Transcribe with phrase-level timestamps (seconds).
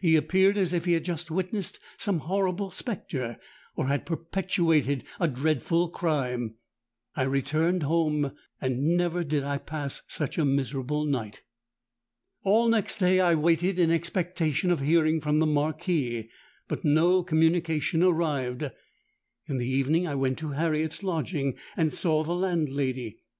[0.00, 3.38] He appeared as if he had just witnessed some horrible spectre,
[3.74, 6.54] or had perpetrated a dreadful crime.
[7.16, 11.42] I returned home; and never did I pass such a miserable night.
[12.44, 16.30] "All next day I waited in expectation of hearing from the Marquis;
[16.68, 18.70] but no communication arrived.
[19.48, 23.18] In the evening I went to Harriet's lodging, and saw the landlady.